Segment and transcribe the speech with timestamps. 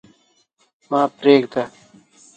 [0.89, 1.63] ما پرېږده.